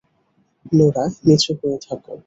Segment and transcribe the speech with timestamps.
[0.71, 2.01] Nora, নিচু হয়ে থাক।